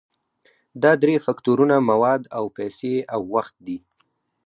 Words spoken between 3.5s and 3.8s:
دي.